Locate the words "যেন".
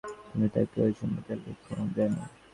1.95-2.13